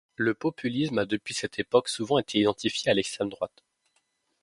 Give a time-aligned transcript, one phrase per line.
[0.15, 3.63] Le populisme a depuis cette époque souvent été identifié à l'extrême droite.